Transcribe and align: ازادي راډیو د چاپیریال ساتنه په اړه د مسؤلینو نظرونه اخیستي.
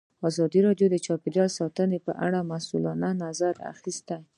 ازادي 0.29 0.59
راډیو 0.67 0.87
د 0.91 0.95
چاپیریال 1.05 1.49
ساتنه 1.59 1.97
په 2.05 2.11
اړه 2.25 2.39
د 2.43 2.47
مسؤلینو 2.51 3.09
نظرونه 3.23 3.63
اخیستي. 3.73 4.17